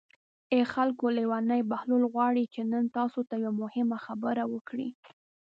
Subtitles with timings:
[0.53, 4.89] ای خلکو لېونی بهلول غواړي چې نن تاسو ته یوه مهمه خبره وکړي.